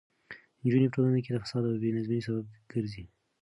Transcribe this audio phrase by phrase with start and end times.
[0.63, 3.03] نجونې په ټولنه کې د فساد او بې نظمۍ سبب ګرځي.